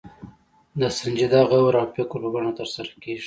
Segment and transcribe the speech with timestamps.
[0.79, 3.19] د سنجیده غور او فکر په بڼه ترسره کېږي.